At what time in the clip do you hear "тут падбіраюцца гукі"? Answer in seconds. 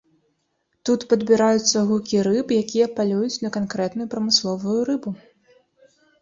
0.89-2.21